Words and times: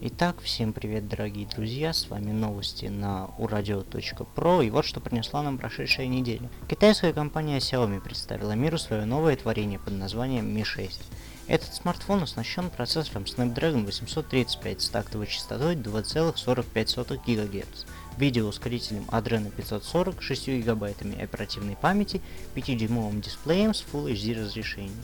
Итак, 0.00 0.40
всем 0.40 0.72
привет, 0.72 1.08
дорогие 1.08 1.48
друзья, 1.48 1.92
с 1.92 2.08
вами 2.08 2.30
новости 2.30 2.86
на 2.86 3.30
uradio.pro 3.36 4.64
и 4.64 4.70
вот 4.70 4.84
что 4.84 5.00
принесла 5.00 5.42
нам 5.42 5.58
прошедшая 5.58 6.06
неделя. 6.06 6.48
Китайская 6.68 7.12
компания 7.12 7.58
Xiaomi 7.58 8.00
представила 8.00 8.52
миру 8.52 8.78
свое 8.78 9.06
новое 9.06 9.34
творение 9.34 9.80
под 9.80 9.94
названием 9.94 10.56
Mi 10.56 10.62
6. 10.62 11.00
Этот 11.48 11.74
смартфон 11.74 12.22
оснащен 12.22 12.70
процессором 12.70 13.24
Snapdragon 13.24 13.84
835 13.86 14.82
с 14.82 14.88
тактовой 14.88 15.26
частотой 15.26 15.74
2,45 15.74 17.20
ГГц, 17.26 17.84
видеоускорителем 18.18 19.04
Adreno 19.08 19.50
540, 19.50 20.22
6 20.22 20.48
ГБ 20.48 20.94
оперативной 21.20 21.74
памяти, 21.74 22.20
5-дюймовым 22.54 23.20
дисплеем 23.20 23.74
с 23.74 23.84
Full 23.92 24.12
HD 24.12 24.40
разрешением. 24.44 24.94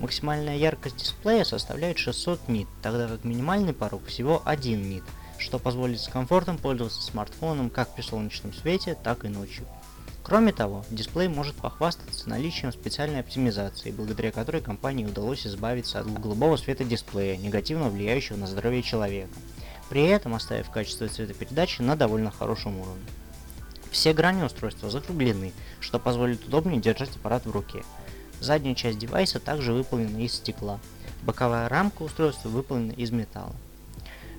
Максимальная 0.00 0.56
яркость 0.56 0.96
дисплея 0.96 1.44
составляет 1.44 1.98
600 1.98 2.48
нит, 2.48 2.68
тогда 2.82 3.08
как 3.08 3.24
минимальный 3.24 3.72
порог 3.72 4.06
всего 4.06 4.42
1 4.44 4.90
нит, 4.90 5.04
что 5.38 5.58
позволит 5.58 6.00
с 6.00 6.08
комфортом 6.08 6.58
пользоваться 6.58 7.02
смартфоном 7.02 7.70
как 7.70 7.94
при 7.94 8.02
солнечном 8.02 8.52
свете, 8.52 8.96
так 9.02 9.24
и 9.24 9.28
ночью. 9.28 9.66
Кроме 10.24 10.52
того, 10.52 10.84
дисплей 10.90 11.28
может 11.28 11.54
похвастаться 11.54 12.30
наличием 12.30 12.72
специальной 12.72 13.20
оптимизации, 13.20 13.90
благодаря 13.90 14.32
которой 14.32 14.62
компании 14.62 15.04
удалось 15.04 15.46
избавиться 15.46 16.00
от 16.00 16.10
голубого 16.10 16.56
света 16.56 16.82
дисплея, 16.82 17.36
негативно 17.36 17.90
влияющего 17.90 18.38
на 18.38 18.46
здоровье 18.46 18.82
человека, 18.82 19.28
при 19.90 20.02
этом 20.04 20.34
оставив 20.34 20.70
качество 20.70 21.06
цветопередачи 21.08 21.82
на 21.82 21.94
довольно 21.94 22.30
хорошем 22.30 22.80
уровне. 22.80 23.04
Все 23.90 24.14
грани 24.14 24.42
устройства 24.42 24.88
закруглены, 24.88 25.52
что 25.78 26.00
позволит 26.00 26.44
удобнее 26.46 26.80
держать 26.80 27.14
аппарат 27.14 27.44
в 27.44 27.50
руке. 27.50 27.84
Задняя 28.44 28.74
часть 28.74 28.98
девайса 28.98 29.40
также 29.40 29.72
выполнена 29.72 30.18
из 30.18 30.34
стекла. 30.34 30.78
Боковая 31.22 31.66
рамка 31.66 32.02
устройства 32.02 32.50
выполнена 32.50 32.92
из 32.92 33.10
металла. 33.10 33.54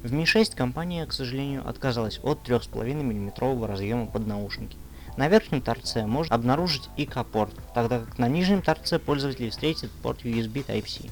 В 0.03 0.13
Mi 0.13 0.27
6 0.27 0.53
компания, 0.53 1.03
к 1.07 1.11
сожалению, 1.11 1.67
отказалась 1.67 2.19
от 2.21 2.47
3,5 2.47 2.93
мм 2.93 3.65
разъема 3.67 4.05
под 4.05 4.27
наушники. 4.27 4.77
На 5.17 5.27
верхнем 5.27 5.59
торце 5.59 6.05
можно 6.05 6.35
обнаружить 6.35 6.87
ИК-порт, 6.97 7.55
тогда 7.73 7.97
как 7.97 8.19
на 8.19 8.27
нижнем 8.27 8.61
торце 8.61 8.99
пользователи 8.99 9.49
встретят 9.49 9.89
порт 9.89 10.23
USB 10.23 10.63
Type-C. 10.63 11.09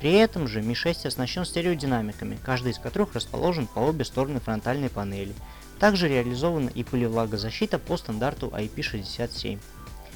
При 0.00 0.14
этом 0.14 0.48
же 0.48 0.60
Mi 0.60 0.74
6 0.74 1.06
оснащен 1.06 1.44
стереодинамиками, 1.44 2.36
каждый 2.44 2.72
из 2.72 2.80
которых 2.80 3.14
расположен 3.14 3.68
по 3.68 3.78
обе 3.78 4.04
стороны 4.04 4.40
фронтальной 4.40 4.90
панели. 4.90 5.34
Также 5.78 6.08
реализована 6.08 6.70
и 6.70 6.82
пылевлагозащита 6.82 7.78
по 7.78 7.96
стандарту 7.96 8.48
IP67. 8.48 9.60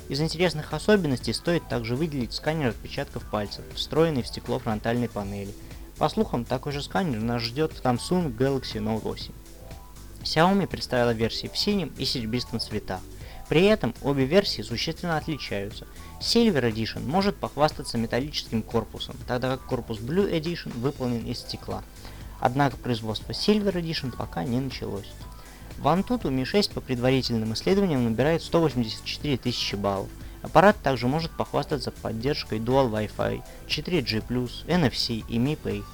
Из 0.09 0.23
интересных 0.23 0.73
особенностей 0.73 1.34
стоит 1.34 1.69
также 1.69 1.95
выделить 1.95 2.33
сканер 2.33 2.69
отпечатков 2.69 3.25
пальцев, 3.25 3.64
встроенный 3.75 4.23
в 4.23 4.27
стекло 4.27 4.59
фронтальной 4.59 5.09
панели. 5.09 5.53
По 5.98 6.09
слухам, 6.09 6.47
такой 6.47 6.73
же 6.73 6.83
сканер 6.83 7.20
нас 7.20 7.42
ждет 7.42 7.73
в 7.73 7.83
Samsung 7.83 8.34
Galaxy 8.34 8.81
Note 8.83 9.03
8. 9.03 9.33
Xiaomi 10.23 10.67
представила 10.67 11.12
версии 11.12 11.50
в 11.53 11.59
синем 11.59 11.92
и 11.98 12.06
серебристом 12.06 12.59
цветах. 12.59 13.00
При 13.50 13.65
этом 13.65 13.95
обе 14.03 14.25
версии 14.25 14.62
существенно 14.62 15.17
отличаются. 15.17 15.87
Silver 16.20 16.70
Edition 16.72 17.06
может 17.06 17.37
похвастаться 17.37 17.98
металлическим 17.98 18.62
корпусом, 18.62 19.17
тогда 19.27 19.56
как 19.56 19.67
корпус 19.67 19.98
Blue 19.98 20.31
Edition 20.31 20.72
выполнен 20.78 21.25
из 21.27 21.41
стекла. 21.41 21.83
Однако 22.41 22.77
производство 22.77 23.33
Silver 23.33 23.75
Edition 23.75 24.15
пока 24.17 24.45
не 24.45 24.61
началось. 24.61 25.11
В 25.79 25.87
Antutu 25.87 26.31
Mi 26.31 26.45
6 26.45 26.73
по 26.73 26.81
предварительным 26.81 27.53
исследованиям 27.53 28.03
набирает 28.05 28.43
184 28.43 29.37
тысячи 29.37 29.77
баллов. 29.77 30.09
Аппарат 30.43 30.77
также 30.83 31.07
может 31.07 31.31
похвастаться 31.31 31.93
поддержкой 31.93 32.59
Dual 32.59 32.91
Wi-Fi, 32.91 33.43
4G+, 33.69 34.25
NFC 34.67 35.25
и 35.29 35.39
Mi 35.39 35.56
Pay. 35.56 35.84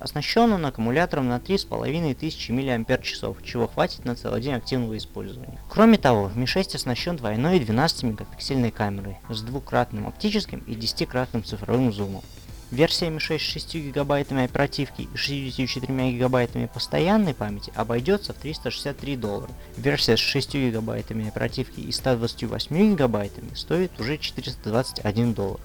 Оснащен 0.00 0.52
он 0.52 0.66
аккумулятором 0.66 1.28
на 1.28 1.38
3500 1.38 2.88
мАч, 2.88 3.20
чего 3.44 3.68
хватит 3.68 4.04
на 4.04 4.16
целый 4.16 4.40
день 4.40 4.54
активного 4.54 4.96
использования. 4.96 5.60
Кроме 5.68 5.98
того, 5.98 6.24
в 6.24 6.36
Mi 6.36 6.46
6 6.46 6.74
оснащен 6.74 7.16
двойной 7.16 7.60
12-мегапиксельной 7.60 8.72
камерой 8.72 9.18
с 9.28 9.42
двукратным 9.42 10.08
оптическим 10.08 10.60
и 10.66 10.74
10-кратным 10.74 11.44
цифровым 11.44 11.92
зумом. 11.92 12.22
Версия 12.70 13.08
Mi 13.08 13.18
6 13.18 13.44
с 13.44 13.48
6 13.48 13.74
гигабайтами 13.74 14.44
оперативки 14.44 15.08
и 15.12 15.16
64 15.16 16.12
гигабайтами 16.12 16.70
постоянной 16.72 17.34
памяти 17.34 17.72
обойдется 17.74 18.32
в 18.32 18.36
363 18.36 19.16
доллара. 19.16 19.50
Версия 19.76 20.16
с 20.16 20.20
6 20.20 20.54
гигабайтами 20.54 21.26
оперативки 21.26 21.80
и 21.80 21.90
128 21.90 22.92
гигабайтами 22.92 23.54
стоит 23.54 23.98
уже 23.98 24.18
421 24.18 25.34
доллар. 25.34 25.60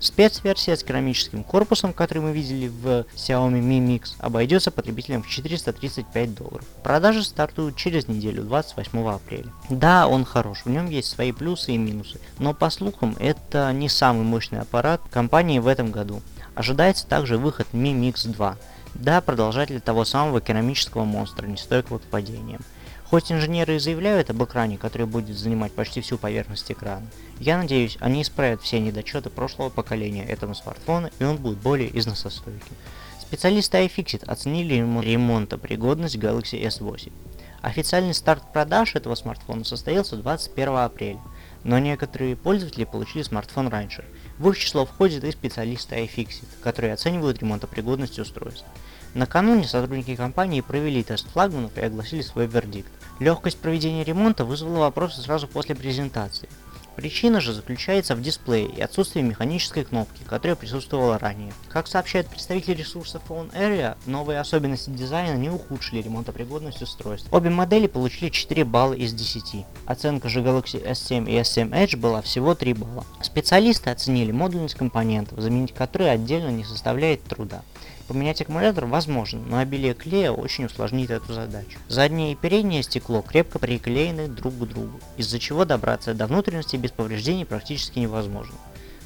Спецверсия 0.00 0.76
с 0.76 0.84
керамическим 0.84 1.42
корпусом, 1.42 1.92
который 1.92 2.22
мы 2.22 2.32
видели 2.32 2.68
в 2.68 3.04
Xiaomi 3.16 3.60
Mi 3.60 3.80
Mix, 3.80 4.14
обойдется 4.18 4.70
потребителям 4.70 5.22
в 5.22 5.28
435 5.28 6.34
долларов. 6.34 6.64
Продажи 6.84 7.24
стартуют 7.24 7.76
через 7.76 8.06
неделю, 8.06 8.44
28 8.44 9.08
апреля. 9.08 9.52
Да, 9.70 10.06
он 10.06 10.24
хорош, 10.24 10.64
в 10.64 10.70
нем 10.70 10.88
есть 10.88 11.08
свои 11.08 11.32
плюсы 11.32 11.72
и 11.72 11.78
минусы, 11.78 12.20
но 12.38 12.54
по 12.54 12.70
слухам 12.70 13.16
это 13.18 13.72
не 13.72 13.88
самый 13.88 14.22
мощный 14.22 14.60
аппарат 14.60 15.00
компании 15.10 15.58
в 15.58 15.66
этом 15.66 15.90
году. 15.90 16.22
Ожидается 16.58 17.06
также 17.06 17.38
выход 17.38 17.68
Mi 17.72 17.94
Mix 17.94 18.28
2, 18.28 18.56
да, 18.94 19.20
продолжатель 19.20 19.80
того 19.80 20.04
самого 20.04 20.40
керамического 20.40 21.04
монстра, 21.04 21.46
нестойкого 21.46 22.00
к 22.00 22.02
падениям. 22.02 22.62
Хоть 23.04 23.30
инженеры 23.30 23.76
и 23.76 23.78
заявляют 23.78 24.30
об 24.30 24.42
экране, 24.42 24.76
который 24.76 25.06
будет 25.06 25.38
занимать 25.38 25.70
почти 25.70 26.00
всю 26.00 26.18
поверхность 26.18 26.68
экрана, 26.72 27.06
я 27.38 27.58
надеюсь, 27.58 27.96
они 28.00 28.22
исправят 28.22 28.60
все 28.60 28.80
недочеты 28.80 29.30
прошлого 29.30 29.68
поколения 29.68 30.24
этого 30.24 30.52
смартфона 30.52 31.12
и 31.20 31.22
он 31.22 31.36
будет 31.36 31.58
более 31.58 31.96
износостойким. 31.96 32.74
Специалисты 33.20 33.78
iFixit 33.84 34.24
оценили 34.24 34.74
ремонтопригодность 34.74 36.16
Galaxy 36.16 36.60
S8. 36.60 37.12
Официальный 37.62 38.14
старт 38.14 38.42
продаж 38.52 38.96
этого 38.96 39.14
смартфона 39.14 39.62
состоялся 39.62 40.16
21 40.16 40.76
апреля, 40.78 41.20
но 41.64 41.78
некоторые 41.78 42.36
пользователи 42.36 42.84
получили 42.84 43.22
смартфон 43.22 43.68
раньше. 43.68 44.04
В 44.38 44.48
их 44.50 44.58
число 44.58 44.86
входят 44.86 45.24
и 45.24 45.30
специалисты 45.30 45.96
iFixit, 45.96 46.46
которые 46.62 46.92
оценивают 46.92 47.38
ремонтопригодность 47.40 48.18
устройства. 48.18 48.68
Накануне 49.14 49.64
сотрудники 49.64 50.14
компании 50.14 50.60
провели 50.60 51.02
тест 51.02 51.28
флагманов 51.30 51.76
и 51.76 51.80
огласили 51.80 52.22
свой 52.22 52.46
вердикт. 52.46 52.90
Легкость 53.18 53.58
проведения 53.58 54.04
ремонта 54.04 54.44
вызвала 54.44 54.80
вопросы 54.80 55.20
сразу 55.22 55.48
после 55.48 55.74
презентации. 55.74 56.48
Причина 56.98 57.40
же 57.40 57.52
заключается 57.52 58.16
в 58.16 58.22
дисплее 58.22 58.66
и 58.66 58.80
отсутствии 58.80 59.20
механической 59.20 59.84
кнопки, 59.84 60.24
которая 60.24 60.56
присутствовала 60.56 61.16
ранее. 61.16 61.52
Как 61.68 61.86
сообщают 61.86 62.26
представители 62.26 62.74
ресурса 62.74 63.22
Phone 63.28 63.52
Area, 63.52 63.96
новые 64.06 64.40
особенности 64.40 64.90
дизайна 64.90 65.36
не 65.36 65.48
ухудшили 65.48 66.02
ремонтопригодность 66.02 66.82
устройств. 66.82 67.32
Обе 67.32 67.50
модели 67.50 67.86
получили 67.86 68.30
4 68.30 68.64
балла 68.64 68.94
из 68.94 69.12
10. 69.12 69.64
Оценка 69.86 70.28
же 70.28 70.40
Galaxy 70.40 70.84
S7 70.84 71.30
и 71.30 71.38
S7 71.38 71.70
Edge 71.70 71.96
была 71.96 72.20
всего 72.20 72.56
3 72.56 72.72
балла. 72.72 73.06
Специалисты 73.22 73.90
оценили 73.90 74.32
модульность 74.32 74.74
компонентов, 74.74 75.38
заменить 75.38 75.72
которые 75.72 76.10
отдельно 76.10 76.48
не 76.48 76.64
составляет 76.64 77.22
труда. 77.22 77.62
Поменять 78.08 78.40
аккумулятор 78.40 78.86
возможно, 78.86 79.38
но 79.38 79.58
обилие 79.58 79.92
клея 79.92 80.30
очень 80.30 80.64
усложнит 80.64 81.10
эту 81.10 81.34
задачу. 81.34 81.78
Заднее 81.88 82.32
и 82.32 82.36
переднее 82.36 82.82
стекло 82.82 83.20
крепко 83.20 83.58
приклеены 83.58 84.28
друг 84.28 84.54
к 84.54 84.64
другу, 84.64 84.98
из-за 85.18 85.38
чего 85.38 85.66
добраться 85.66 86.14
до 86.14 86.26
внутренности 86.26 86.76
без 86.76 86.90
повреждений 86.90 87.44
практически 87.44 87.98
невозможно. 87.98 88.54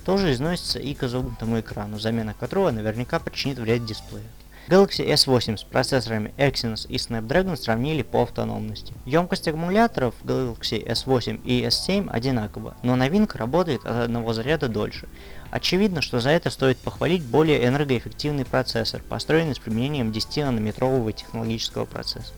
Тоже 0.05 0.33
износится 0.33 0.79
и 0.79 0.95
к 0.95 1.03
изогнутому 1.03 1.59
экрану, 1.59 1.99
замена 1.99 2.33
которого 2.33 2.71
наверняка 2.71 3.19
причинит 3.19 3.59
вред 3.59 3.85
дисплею. 3.85 4.25
Galaxy 4.69 5.05
S8 5.05 5.57
с 5.57 5.65
процессорами 5.65 6.33
Exynos 6.37 6.87
и 6.89 6.95
Snapdragon 6.95 7.57
сравнили 7.57 8.03
по 8.03 8.23
автономности. 8.23 8.95
Емкость 9.05 9.49
аккумуляторов 9.49 10.15
Galaxy 10.23 10.87
S8 10.87 11.43
и 11.45 11.65
S7 11.65 12.09
одинакова, 12.09 12.77
но 12.85 12.95
новинка 12.95 13.39
работает 13.39 13.85
от 13.85 14.05
одного 14.05 14.33
заряда 14.33 14.69
дольше. 14.69 15.09
Очевидно, 15.53 16.01
что 16.01 16.19
за 16.19 16.31
это 16.31 16.49
стоит 16.49 16.79
похвалить 16.79 17.23
более 17.23 17.67
энергоэффективный 17.67 18.47
процессор, 18.47 19.03
построенный 19.07 19.55
с 19.55 19.59
применением 19.59 20.11
10-нанометрового 20.11 21.13
технологического 21.13 21.85
процесса. 21.85 22.33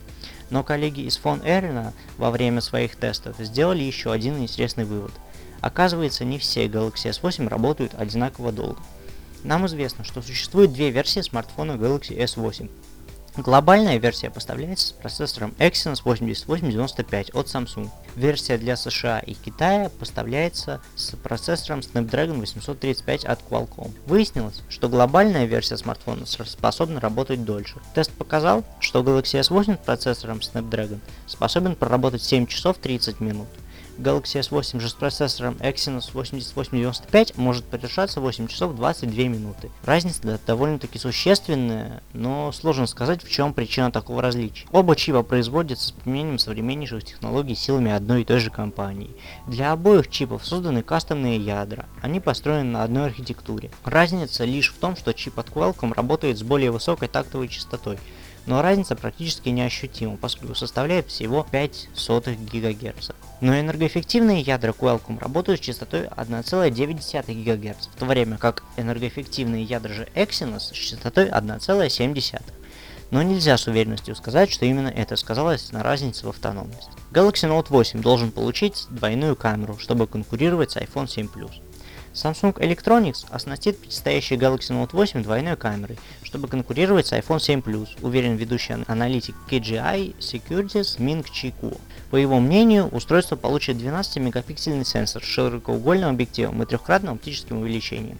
Но 0.49 0.63
коллеги 0.63 0.99
из 0.99 1.15
Фон 1.15 1.39
Эрина 1.45 1.93
во 2.17 2.29
время 2.29 2.59
своих 2.59 2.97
тестов 2.97 3.37
сделали 3.39 3.83
еще 3.83 4.11
один 4.11 4.37
интересный 4.37 4.83
вывод. 4.83 5.13
Оказывается, 5.61 6.25
не 6.25 6.37
все 6.39 6.65
Galaxy 6.65 7.09
S8 7.09 7.47
работают 7.47 7.93
одинаково 7.95 8.51
долго. 8.51 8.81
Нам 9.45 9.65
известно, 9.65 10.03
что 10.03 10.21
существует 10.21 10.73
две 10.73 10.89
версии 10.89 11.21
смартфона 11.21 11.71
Galaxy 11.71 12.17
S8. 12.17 12.69
Глобальная 13.37 13.97
версия 13.97 14.29
поставляется 14.29 14.87
с 14.87 14.91
процессором 14.93 15.53
Exynos 15.59 16.01
8895 16.05 17.31
от 17.31 17.47
Samsung. 17.47 17.89
Версия 18.15 18.57
для 18.57 18.77
США 18.77 19.19
и 19.19 19.33
Китая 19.33 19.89
поставляется 19.89 20.81
с 20.95 21.17
процессором 21.17 21.79
Snapdragon 21.79 22.39
835 22.39 23.25
от 23.25 23.41
Qualcomm. 23.41 23.91
Выяснилось, 24.05 24.61
что 24.69 24.87
глобальная 24.87 25.45
версия 25.45 25.75
смартфона 25.75 26.25
способна 26.25 27.01
работать 27.01 27.43
дольше. 27.43 27.75
Тест 27.93 28.11
показал, 28.11 28.63
что 28.79 29.01
Galaxy 29.01 29.41
S8 29.41 29.81
с 29.81 29.85
процессором 29.85 30.37
Snapdragon 30.37 30.99
способен 31.27 31.75
проработать 31.75 32.23
7 32.23 32.47
часов 32.47 32.77
30 32.77 33.19
минут. 33.19 33.47
Galaxy 33.97 34.39
S8 34.39 34.79
же 34.79 34.89
с 34.89 34.93
процессором 34.93 35.55
Exynos 35.55 36.11
8895 36.13 37.37
может 37.37 37.65
продержаться 37.65 38.19
8 38.19 38.47
часов 38.47 38.75
22 38.75 39.23
минуты. 39.23 39.71
Разница 39.83 40.39
довольно-таки 40.45 40.99
существенная, 40.99 42.03
но 42.13 42.51
сложно 42.51 42.87
сказать, 42.87 43.23
в 43.23 43.29
чем 43.29 43.53
причина 43.53 43.91
такого 43.91 44.21
различия. 44.21 44.67
Оба 44.71 44.95
чипа 44.95 45.23
производятся 45.23 45.87
с 45.87 45.91
применением 45.91 46.39
современнейших 46.39 47.03
технологий 47.03 47.55
силами 47.55 47.91
одной 47.91 48.21
и 48.21 48.25
той 48.25 48.39
же 48.39 48.49
компании. 48.49 49.15
Для 49.47 49.71
обоих 49.71 50.09
чипов 50.09 50.45
созданы 50.45 50.83
кастомные 50.83 51.37
ядра, 51.37 51.85
они 52.01 52.19
построены 52.19 52.71
на 52.71 52.83
одной 52.83 53.05
архитектуре. 53.05 53.71
Разница 53.83 54.45
лишь 54.45 54.73
в 54.73 54.77
том, 54.77 54.95
что 54.95 55.13
чип 55.13 55.39
от 55.39 55.49
Qualcomm 55.49 55.93
работает 55.93 56.37
с 56.37 56.43
более 56.43 56.71
высокой 56.71 57.07
тактовой 57.07 57.47
частотой, 57.47 57.97
но 58.45 58.61
разница 58.61 58.95
практически 58.95 59.49
неощутима, 59.49 60.17
поскольку 60.17 60.55
составляет 60.55 61.07
всего 61.07 61.45
5 61.49 61.89
сотых 61.93 62.37
ГГц. 62.45 63.11
Но 63.41 63.59
энергоэффективные 63.59 64.41
ядра 64.41 64.71
Qualcomm 64.71 65.19
работают 65.19 65.61
с 65.61 65.63
частотой 65.63 66.05
1,9 66.05 67.43
ГГц, 67.43 67.87
в 67.87 67.99
то 67.99 68.05
время 68.05 68.37
как 68.37 68.63
энергоэффективные 68.77 69.63
ядра 69.63 69.93
же 69.93 70.07
Exynos 70.15 70.59
с 70.59 70.71
частотой 70.71 71.29
1,7. 71.29 72.41
Но 73.11 73.21
нельзя 73.21 73.57
с 73.57 73.67
уверенностью 73.67 74.15
сказать, 74.15 74.51
что 74.51 74.65
именно 74.65 74.87
это 74.87 75.15
сказалось 75.15 75.71
на 75.71 75.83
разнице 75.83 76.25
в 76.25 76.29
автономности. 76.29 76.89
Galaxy 77.11 77.49
Note 77.49 77.67
8 77.69 78.01
должен 78.01 78.31
получить 78.31 78.87
двойную 78.89 79.35
камеру, 79.35 79.77
чтобы 79.77 80.07
конкурировать 80.07 80.71
с 80.71 80.77
iPhone 80.77 81.07
7 81.07 81.27
Plus. 81.27 81.51
Samsung 82.15 82.53
Electronics 82.59 83.25
оснастит 83.29 83.77
предстоящий 83.77 84.35
Galaxy 84.35 84.69
Note 84.69 84.91
8 84.93 85.21
двойной 85.21 85.57
камерой, 85.57 85.97
чтобы 86.23 86.47
конкурировать 86.47 87.07
с 87.07 87.11
iPhone 87.11 87.41
7 87.41 87.59
Plus, 87.59 87.89
уверен 88.01 88.37
ведущий 88.37 88.73
аналитик 88.87 89.35
KGI 89.49 90.15
Securities 90.19 91.01
Минг 91.01 91.29
Чи 91.29 91.53
Kuo. 91.61 91.77
По 92.11 92.15
его 92.15 92.39
мнению, 92.39 92.87
устройство 92.87 93.35
получит 93.35 93.75
12-мегапиксельный 93.75 94.85
сенсор 94.85 95.23
с 95.23 95.27
широкоугольным 95.27 96.11
объективом 96.11 96.63
и 96.63 96.65
трехкратным 96.65 97.15
оптическим 97.15 97.57
увеличением. 97.57 98.17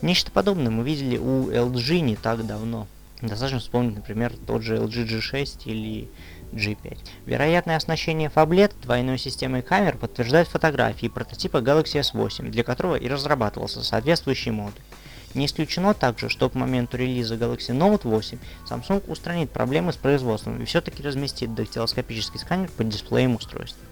Нечто 0.00 0.30
подобное 0.30 0.70
мы 0.70 0.84
видели 0.84 1.16
у 1.16 1.50
LG 1.50 2.00
не 2.00 2.14
так 2.14 2.46
давно. 2.46 2.86
Достаточно 3.24 3.58
вспомнить, 3.58 3.96
например, 3.96 4.34
тот 4.46 4.62
же 4.62 4.76
LG 4.76 5.06
G6 5.06 5.62
или 5.64 6.10
G5. 6.52 6.98
Вероятное 7.24 7.76
оснащение 7.76 8.28
фаблет 8.28 8.74
двойной 8.82 9.16
системой 9.16 9.62
камер 9.62 9.96
подтверждает 9.96 10.46
фотографии 10.48 11.06
прототипа 11.08 11.58
Galaxy 11.58 12.00
S8, 12.00 12.50
для 12.50 12.62
которого 12.62 12.96
и 12.96 13.08
разрабатывался 13.08 13.82
соответствующий 13.82 14.50
модуль. 14.50 14.74
Не 15.32 15.46
исключено 15.46 15.94
также, 15.94 16.28
что 16.28 16.50
к 16.50 16.54
моменту 16.54 16.98
релиза 16.98 17.36
Galaxy 17.36 17.70
Note 17.70 18.02
8 18.04 18.38
Samsung 18.68 19.10
устранит 19.10 19.50
проблемы 19.50 19.94
с 19.94 19.96
производством 19.96 20.62
и 20.62 20.66
все-таки 20.66 21.02
разместит 21.02 21.54
дактилоскопический 21.54 22.38
сканер 22.38 22.70
под 22.76 22.90
дисплеем 22.90 23.36
устройства. 23.36 23.82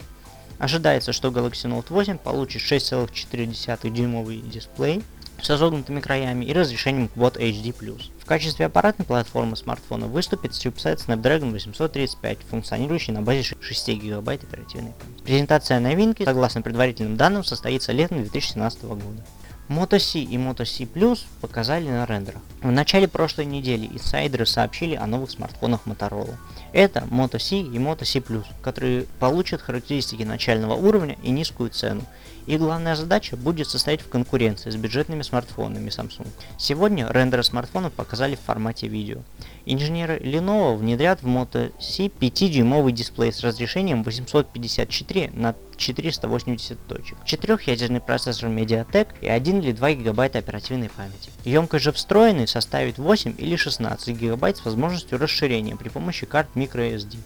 Ожидается, 0.59 1.13
что 1.13 1.29
Galaxy 1.29 1.71
Note 1.71 1.87
8 1.89 2.19
получит 2.19 2.61
6,4 2.61 3.91
дюймовый 3.91 4.43
дисплей 4.43 5.03
с 5.43 5.51
изогнутыми 5.51 6.01
краями 6.01 6.45
и 6.45 6.53
разрешением 6.53 7.11
Quad 7.15 7.39
HD+. 7.39 8.01
В 8.19 8.25
качестве 8.25 8.67
аппаратной 8.67 9.05
платформы 9.05 9.57
смартфона 9.57 10.07
выступит 10.07 10.59
чипсет 10.59 11.01
Snapdragon 11.01 11.51
835, 11.51 12.39
функционирующий 12.49 13.13
на 13.13 13.23
базе 13.23 13.43
6 13.43 13.89
ГБ 13.89 14.33
оперативной 14.33 14.93
памяти. 14.93 15.23
Презентация 15.25 15.81
новинки, 15.81 16.25
согласно 16.25 16.63
предварительным 16.63 17.17
данным, 17.17 17.45
состоится 17.45 17.93
летом 17.93 18.19
2017 18.23 18.85
года. 18.85 19.25
Moto 19.73 19.99
C 19.99 20.19
и 20.19 20.37
Moto 20.37 20.67
C 20.67 20.85
Plus 20.85 21.21
показали 21.41 21.89
на 21.89 22.05
рендерах. 22.05 22.43
В 22.61 22.71
начале 22.71 23.09
прошлой 23.09 23.47
недели 23.47 23.87
инсайдеры 23.87 24.45
сообщили 24.45 24.95
о 24.95 25.07
новых 25.07 25.31
смартфонах 25.31 25.87
Motorola. 25.87 26.37
Это 26.75 27.01
Moto 27.11 27.39
C 27.39 27.61
и 27.61 27.79
Moto 27.79 28.05
C 28.05 28.19
Plus, 28.19 28.45
которые 28.61 29.07
получат 29.19 29.63
характеристики 29.63 30.25
начального 30.25 30.75
уровня 30.75 31.17
и 31.23 31.31
низкую 31.31 31.71
цену. 31.71 32.03
И 32.45 32.59
главная 32.59 32.97
задача 32.97 33.35
будет 33.37 33.67
состоять 33.67 34.03
в 34.03 34.11
конкуренции 34.11 34.69
с 34.69 34.77
бюджетными 34.77 35.23
смартфонами 35.23 35.89
Samsung. 35.89 36.29
Сегодня 36.59 37.09
рендеры 37.09 37.43
смартфонов 37.43 37.95
показали 37.95 38.35
в 38.35 38.41
формате 38.41 38.89
видео. 38.89 39.21
Инженеры 39.65 40.19
Lenovo 40.19 40.77
внедрят 40.77 41.23
в 41.23 41.27
Moto 41.27 41.73
C 41.81 42.07
5-дюймовый 42.07 42.91
дисплей 42.91 43.33
с 43.33 43.43
разрешением 43.43 44.03
854 44.03 45.31
на 45.35 45.55
480 45.77 46.79
точек, 46.89 47.17
четырехъядерный 47.25 48.01
процессор 48.01 48.49
Mediatek 48.49 49.09
и 49.21 49.29
1 49.29 49.61
или 49.61 49.71
2 49.71 49.93
гигабайта 49.93 50.39
оперативной 50.39 50.89
памяти. 50.89 51.31
Емкость 51.45 51.85
же 51.85 51.93
встроенной 51.93 52.49
составит 52.49 52.99
8 52.99 53.37
или 53.39 53.55
16 53.55 54.17
гигабайт 54.17 54.57
с 54.57 54.65
возможностью 54.65 55.19
расширения 55.19 55.77
при 55.77 55.91
помощи 55.91 56.27
карт 56.27 56.49
microSD. 56.57 57.19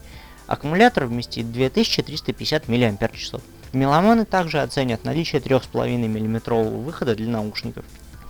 Аккумулятор 0.47 1.07
вместит 1.07 1.51
2350 1.51 2.69
мАч. 2.69 3.33
Меломаны 3.73 4.27
также 4.27 4.61
оценят 4.61 5.05
наличие 5.05 5.41
3,5 5.41 5.97
мм 5.97 6.55
выхода 6.55 7.15
для 7.15 7.29
наушников. 7.29 7.85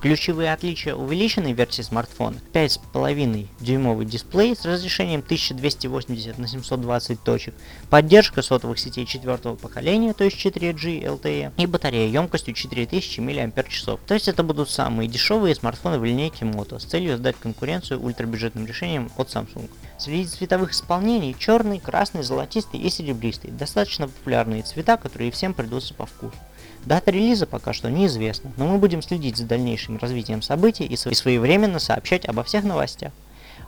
Ключевые 0.06 0.53
отличия 0.53 0.94
увеличенной 0.94 1.53
версии 1.53 1.82
смартфона 1.82 2.37
5,5 2.53 3.49
дюймовый 3.58 4.06
дисплей 4.06 4.55
с 4.55 4.64
разрешением 4.64 5.19
1280 5.19 6.38
на 6.38 6.47
720 6.47 7.20
точек, 7.25 7.55
поддержка 7.91 8.41
сотовых 8.43 8.79
сетей 8.79 9.05
четвертого 9.05 9.56
поколения, 9.56 10.12
то 10.12 10.23
есть 10.23 10.37
4G 10.37 11.03
LTE, 11.03 11.53
и 11.56 11.67
батарея 11.67 12.08
емкостью 12.08 12.55
4000 12.55 13.19
мАч. 13.19 13.82
То 13.82 14.14
есть 14.14 14.29
это 14.29 14.44
будут 14.44 14.70
самые 14.70 15.08
дешевые 15.08 15.56
смартфоны 15.56 15.99
в 15.99 16.05
линейке 16.05 16.44
Moto 16.44 16.79
с 16.79 16.85
целью 16.85 17.17
сдать 17.17 17.35
конкуренцию 17.41 18.00
ультрабюджетным 18.00 18.64
решениям 18.64 19.11
от 19.17 19.26
Samsung. 19.35 19.69
Среди 19.99 20.29
цветовых 20.29 20.70
исполнений 20.70 21.35
черный, 21.37 21.81
красный, 21.81 22.23
золотистый 22.23 22.79
и 22.79 22.91
серебристый. 22.91 23.50
Достаточно 23.50 24.06
популярные 24.06 24.62
цвета, 24.62 24.99
которые 24.99 25.32
всем 25.32 25.53
придутся 25.53 25.94
по 25.94 26.06
вкусу. 26.06 26.37
Дата 26.86 27.10
релиза 27.10 27.46
пока 27.46 27.72
что 27.72 27.90
неизвестна, 27.90 28.52
но 28.56 28.68
мы 28.68 28.78
будем 28.78 29.02
следить 29.02 29.36
за 29.36 29.44
дальнейшим 29.44 29.98
развитием 29.98 30.40
событий 30.40 30.84
и 30.84 30.96
своевременно 30.96 31.80
сообщать 31.80 32.24
обо 32.26 32.44
всех 32.44 32.62
новостях. 32.62 33.12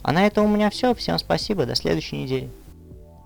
А 0.02 0.12
на 0.12 0.24
этом 0.24 0.44
у 0.44 0.48
меня 0.48 0.70
все. 0.70 0.94
Всем 0.94 1.18
спасибо, 1.18 1.66
до 1.66 1.74
следующей 1.74 2.18
недели. 2.18 2.48